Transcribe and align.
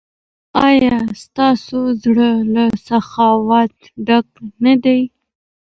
ایا 0.67 0.97
ستاسو 1.23 1.79
زړه 2.03 2.29
له 2.53 2.65
سخاوت 2.87 3.73
ډک 4.07 4.27
نه 4.63 4.73
دی؟ 4.83 5.01